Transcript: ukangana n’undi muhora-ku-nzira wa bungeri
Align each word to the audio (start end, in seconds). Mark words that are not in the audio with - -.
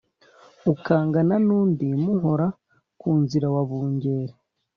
ukangana 0.73 1.35
n’undi 1.45 1.87
muhora-ku-nzira 2.03 3.47
wa 3.53 3.63
bungeri 3.69 4.33